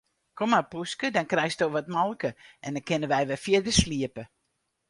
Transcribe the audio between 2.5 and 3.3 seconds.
en dan kinne wy